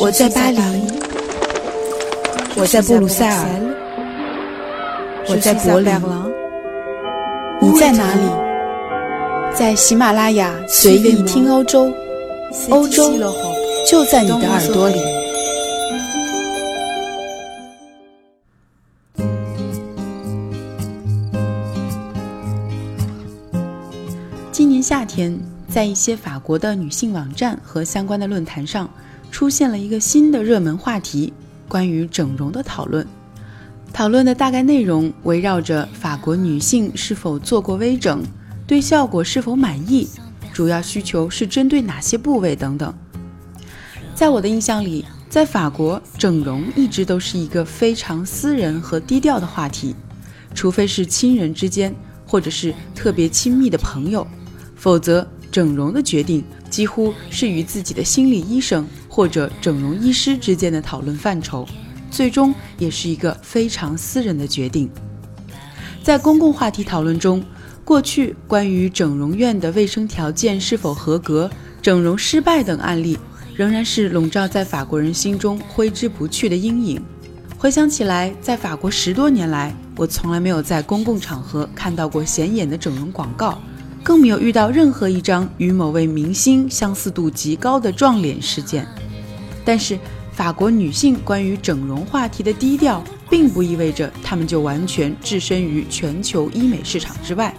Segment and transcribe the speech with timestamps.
[0.00, 0.58] 我在巴黎，
[2.56, 3.46] 我在布鲁塞尔，
[5.28, 5.94] 我在柏林，
[7.60, 8.22] 你在哪里？
[9.54, 11.92] 在喜马拉雅随意听欧洲，
[12.70, 13.12] 欧洲
[13.86, 14.96] 就在你的耳朵里。
[24.50, 25.38] 今年夏天，
[25.68, 28.88] 在一些法国的女性网站和相关的论坛上。
[29.32, 31.32] 出现了一个新的热门话题，
[31.66, 33.04] 关于整容的讨论。
[33.90, 38.22] 讨论的大概内容围绕着法国女性是否做过微整，
[38.66, 40.06] 对效果是否满意，
[40.52, 42.94] 主要需求是针对哪些部位等等。
[44.14, 49.96] 在我的印象里，在法国整容一直都是一个非常私人和低调的话题，
[50.54, 51.94] 除非是亲人之间，
[52.26, 54.26] 或者是特别亲密的朋友，
[54.76, 58.86] 否则整容的决定几乎是与自己的心理医生。
[59.14, 61.68] 或者整容医师之间的讨论范畴，
[62.10, 64.88] 最终也是一个非常私人的决定。
[66.02, 67.44] 在公共话题讨论中，
[67.84, 71.50] 过去关于整容院的卫生条件是否合格、
[71.82, 73.18] 整容失败等案例，
[73.54, 76.98] 仍然是笼罩在法国人心中挥之不去的阴影。
[77.58, 83.58] 回想起来，在法国十多年来，我从来没有在公共场合看到过显眼的整容广告。
[84.04, 88.84] 更没有遇到任何一张与某位明星相似度极高的撞脸事件。
[89.64, 89.98] 但是，
[90.32, 97.54] 法国女性关于整容话题的低调，并不意味着她们就完全置身于全球医美市场之外，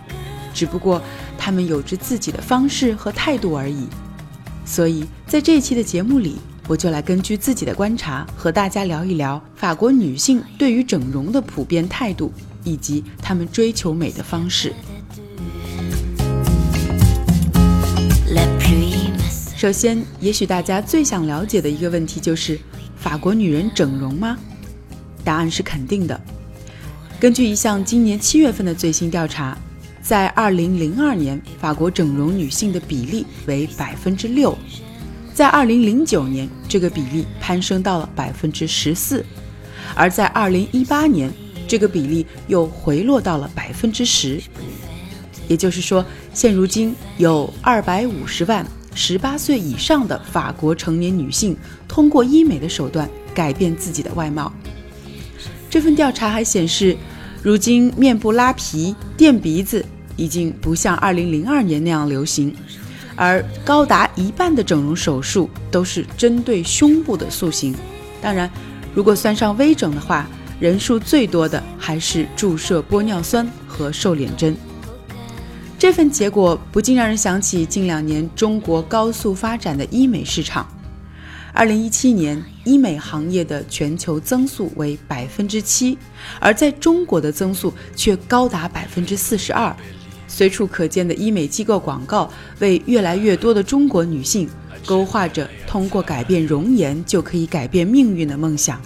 [0.54, 1.02] 只不过
[1.38, 3.88] 她们有着自己的方式和态度而已。
[4.66, 6.38] 所以在这期的节目里，
[6.68, 14.74] 我就来根据自己的观察，和大家聊一聊法国女性对于整容的普遍态度，以及她们追求美的方式。
[19.64, 22.60] 首先，也许大家最想了解的一个问题就是：
[22.98, 24.38] 法国女人整容吗？
[25.24, 26.20] 答案是肯定的。
[27.18, 29.58] 根据一项今年七月份的最新调查，
[30.02, 34.54] 在2002年，法国整容女性的比例为百分之六；
[35.34, 39.24] 在2009年，这个比例攀升到了百分之十四；
[39.96, 41.32] 而在2018年，
[41.70, 44.44] 这个比例又回落到了百分之十。
[45.48, 48.68] 也就是说，现如今有二百五十万。
[48.96, 54.52] 十八岁以上的法国成年女性通过医美的手段改变自己的外貌。
[55.70, 56.96] 这份调查还显示，
[57.42, 59.84] 如今面部拉皮、垫鼻子
[60.16, 62.56] 已经不像2002年那样流行，
[63.16, 67.76] 而高达一半的整容手术都是针对胸部的塑形。
[68.22, 68.50] 当然，
[68.94, 70.28] 如果算上微整的话，
[70.60, 74.56] 人数最多的还是注射玻尿酸和瘦脸针。
[75.84, 80.66] 这份结果不禁让人想起近两年中国高速发展的医美市场。
[81.52, 85.98] 二零一七年，医美行业的全球增速为百分之七，
[86.40, 89.76] 而在中国的增速却高达百分之四十二。
[90.26, 94.48] 随处可见的医美机构广告，为越来越多的中国女性
[94.86, 98.82] 勾画着通过改变容颜就可以改变命运的梦想。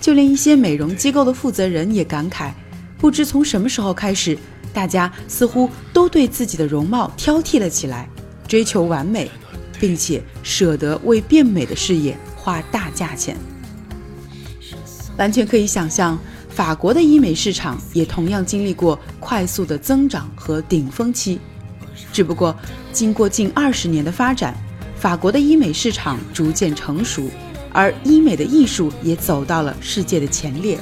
[0.00, 2.50] 就连一些美容机构的负责人也感慨，
[2.98, 4.36] 不知从什么时候开始。
[4.78, 8.08] 大家似乎都对自己的容貌挑剔了起来，
[8.46, 9.28] 追求完美，
[9.80, 13.36] 并且舍得为变美的事业花大价钱。
[15.16, 16.16] 完全可以想象，
[16.48, 21.40] 法国的医美市场也同样经历过快速的增长和顶峰期。
[22.12, 22.56] 只不过，
[22.92, 24.54] 经过近二十年的发展，
[24.94, 27.28] 法国的医美市场逐渐成熟，
[27.72, 30.78] 而医美的艺术也走到了世界的前列。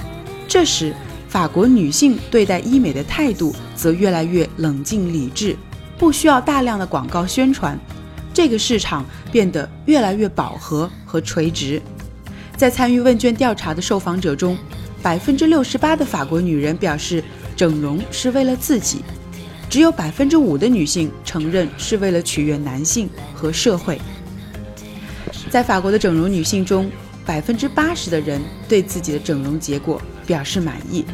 [0.47, 0.95] 这时，
[1.36, 5.54] 法国女性对待医美的态度则越来越冷静理智，
[5.98, 7.78] 不需要大量的广告宣传，
[8.32, 11.78] 这个市场变得越来越饱和和垂直。
[12.56, 14.56] 在参与问卷调查的受访者中，
[15.02, 17.22] 百分之六十八的法国女人表示
[17.54, 19.03] 整容是为了自己，
[19.68, 24.00] 只有百分之五的女性承认是为了取悦男性和社会。
[25.50, 26.91] 在法国的整容女性中，
[27.27, 31.05] 百分之八十的人对自己的整容结果表示满意。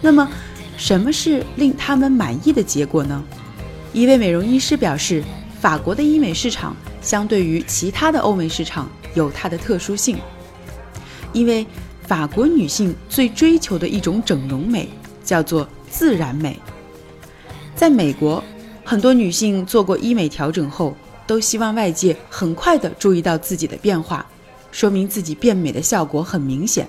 [0.00, 0.30] 那么，
[0.76, 3.24] 什么是令他们满意的结果呢？
[3.92, 5.24] 一位美容医师表示，
[5.60, 10.18] 法国的医美市场相对于其他的欧美市场有它的特殊性，
[11.32, 11.66] 因为
[12.06, 14.88] 法国女性最追求的一种整容美
[15.24, 16.58] 叫做自然美。
[17.74, 18.42] 在美国，
[18.84, 20.94] 很多女性做过医美调整后，
[21.26, 24.24] 都希望外界很快地注意到自己的变化，
[24.70, 26.88] 说明自己变美的效果很明显。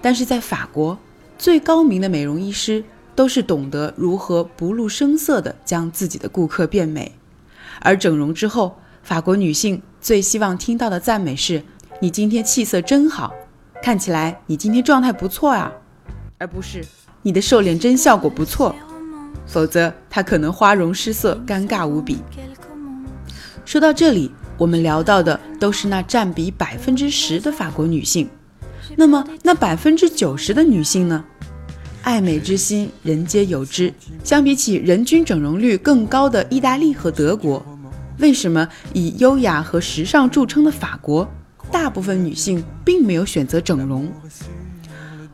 [0.00, 0.98] 但是在法国，
[1.38, 7.12] 最高明的美容医师都是懂得如何不露声色地将自己的顾客变美，
[7.80, 11.62] 而整容之后，法国女性最希望听到的赞美是
[12.00, 13.32] ：“你今天气色真好，
[13.82, 15.72] 看起来你今天状态不错啊，
[16.38, 16.84] 而不是
[17.22, 18.74] 你的瘦脸针效果不错。
[19.46, 22.18] 否则，他可能花容失色，尴尬无比。
[23.64, 28.28] 说到这里，我们聊到的都是那占比百分之十的法国女性。
[28.96, 31.24] 那么，那百分之九十的女性呢？
[32.02, 33.92] 爱美之心，人皆有之。
[34.22, 37.64] 相比起人均整容率更高的意大利和德国，
[38.18, 41.26] 为什么以优雅和时尚著称的法国，
[41.70, 44.06] 大部分女性并没有选择整容？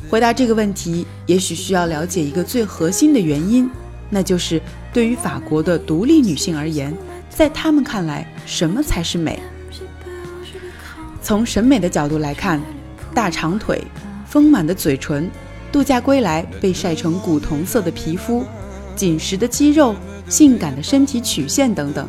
[0.09, 3.69] 回答这个问题，也许需要了解一个最核心的原因。
[4.09, 4.61] 那就是
[4.93, 6.97] 对于法国的独立女性而言，
[7.41, 9.41] 在他们看来，什么才是美？
[11.23, 12.61] 从审美的角度来看，
[13.15, 13.83] 大长腿、
[14.27, 15.27] 丰满的嘴唇、
[15.73, 18.45] 度假归来被晒成古铜色的皮肤、
[18.95, 19.97] 紧实的肌肉、
[20.29, 22.07] 性感的身体曲线等等，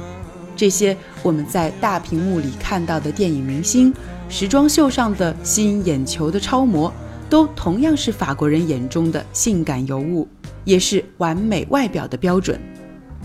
[0.54, 3.94] 这些我们在大屏幕里看到的电影明星、
[4.28, 6.92] 时装秀上的吸引眼球的超模，
[7.30, 10.28] 都同样是法国人眼中的性感尤物。
[10.66, 12.60] 也是完美外表的标准，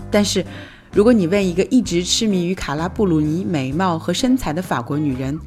[0.09, 0.45] 但是，
[0.97, 5.39] 如果你问一个一直痴迷于卡拉布鲁尼美貌和身材的法国女人，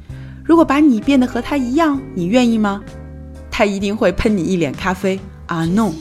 [0.45, 2.81] 如果把你变得和她一样，你愿意吗？
[3.51, 5.91] 她一定会喷你一脸咖啡啊 no，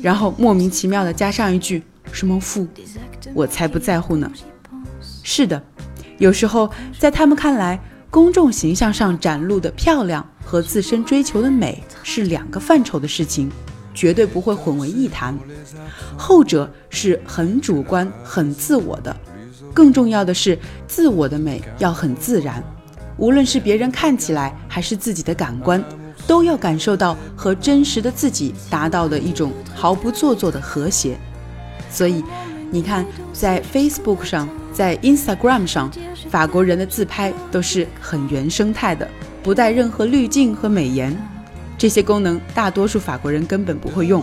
[0.00, 2.68] 然后莫名其妙的加上一句什么富，
[3.34, 4.30] 我才不在乎呢。
[5.24, 5.60] 是的，
[6.18, 7.80] 有时候在他们看来，
[8.10, 13.50] 公众形象上展露的漂亮和自身追求的美是两个范畴的事情。
[13.94, 15.36] 绝对不会混为一谈，
[16.16, 19.14] 后者是很主观、很自我的。
[19.72, 22.62] 更重要的是，自我的美要很自然，
[23.16, 25.82] 无论是别人看起来，还是自己的感官，
[26.26, 31.18] 都要感受到和真实的自己达到的一种毫不做作的和谐。
[31.90, 32.24] 所以，
[32.70, 35.90] 你看，在 Facebook 上，在 Instagram 上，
[36.28, 39.08] 法国人的自拍都是很原生态的，
[39.42, 41.16] 不带任何滤镜和美颜。
[41.80, 44.22] 这些功能，大多数法国人根本不会用，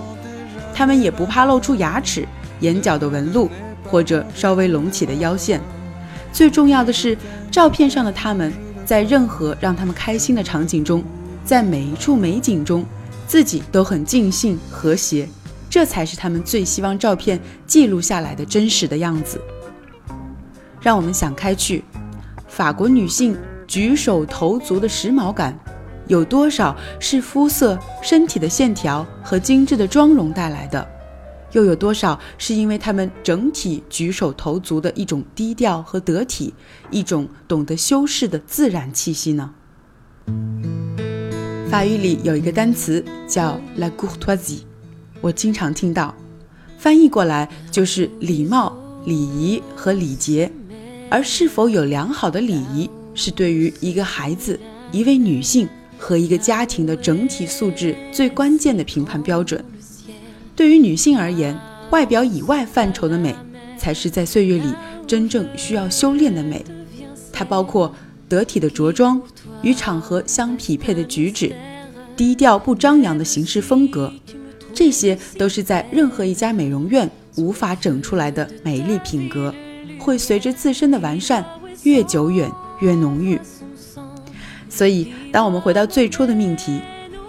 [0.75, 2.23] 他们也不怕露出牙齿、
[2.59, 3.49] 眼角的纹路
[3.83, 5.59] 或者稍微隆起的腰线。
[6.31, 7.17] 最重要的是，
[7.49, 8.53] 照片上的他们
[8.85, 11.03] 在任何让他们开心的场景中，
[11.43, 12.85] 在每一处美景中，
[13.25, 15.27] 自己都很尽兴和谐，
[15.67, 19.41] 这才是他们最希望照片记录下来的真实的样子。
[20.79, 21.83] 让我们想开去，
[22.47, 25.57] 法国女性举手投足的时髦感。
[26.07, 30.87] 有多少是肤色、身体的线条和精致的妆容带来的？
[31.53, 36.53] 又有多少是因为他们整体举手投足的一种低调和得体，
[36.91, 39.51] 一种懂得修饰的自然气息呢？
[41.69, 44.61] 法语里有一个单词叫 la courtoisie，
[45.21, 46.13] 我经常听到，
[46.77, 50.51] 翻译过来就是礼貌、礼仪和礼节。
[51.09, 54.59] 而是否有良好的礼仪，是对于一个孩子、
[54.91, 55.65] 一位女性。
[55.97, 59.63] 和一个家庭的整体素质最关键的评判标准，
[60.55, 61.57] 对于女性而言，
[61.89, 63.35] 外表以外范畴的美，
[63.77, 64.73] 才是在岁月里
[65.05, 66.63] 真正需要修炼的美。
[67.31, 67.93] 它包括
[68.27, 69.21] 得体的着装、
[69.61, 71.55] 与场合相匹配的举止、
[72.15, 74.11] 低调不张扬的行事风格，
[74.73, 79.53] 这些都是在任何一家美容院无法整出来的美丽品格，
[79.99, 81.45] 会随着自身的完善
[81.83, 82.51] 越久远
[82.81, 83.39] 越浓郁。
[84.77, 86.79] 所以，当我们回到最初的命题，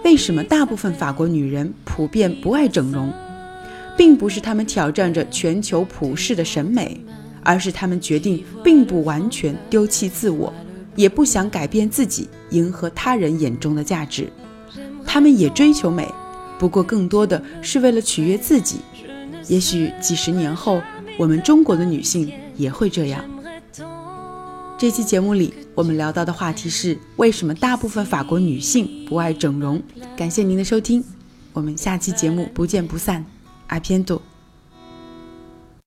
[0.05, 3.11] 为什么大部分法国女人普遍不爱整容，
[3.97, 7.01] 并不是她们挑战着全球普世的审美，
[7.43, 10.53] 而是她们决定并不完全丢弃自我，
[10.95, 14.29] 也不想改变自己，迎合他人眼中的价值。
[15.07, 16.07] 她们也追求美，
[16.59, 18.81] 不过更多的是为了取悦自己。
[19.47, 20.83] 也许几十年后，
[21.19, 23.25] 我们中国的女性也会这样。
[24.77, 29.81] 这期节目里，我们聊到的话题是为什么大部分法国女性不爱整容。
[30.17, 31.05] 感谢您的收听，
[31.53, 33.25] 我们下期节目不见不散。
[33.69, 34.21] 阿偏多。